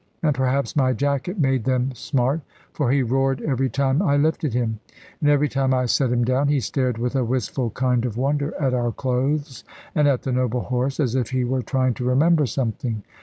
And 0.23 0.33
perhaps 0.33 0.75
my 0.75 0.93
jacket 0.93 1.37
made 1.39 1.63
them 1.63 1.93
smart, 1.93 2.41
for 2.73 2.89
he 2.91 3.03
roared 3.03 3.39
every 3.43 3.69
time 3.69 4.01
I 4.01 4.17
lifted 4.17 4.51
him. 4.55 4.79
And 5.19 5.29
every 5.29 5.47
time 5.47 5.75
I 5.75 5.85
set 5.85 6.11
him 6.11 6.25
down, 6.25 6.47
he 6.47 6.59
stared 6.59 6.97
with 6.97 7.15
a 7.15 7.23
wistful 7.23 7.69
kind 7.69 8.03
of 8.03 8.17
wonder 8.17 8.59
at 8.59 8.73
our 8.73 8.91
clothes, 8.91 9.63
and 9.93 10.07
at 10.07 10.23
the 10.23 10.31
noble 10.31 10.61
horse, 10.61 10.99
as 10.99 11.13
if 11.13 11.29
he 11.29 11.43
were 11.43 11.61
trying 11.61 11.93
to 11.93 12.03
remember 12.03 12.47
something. 12.47 13.03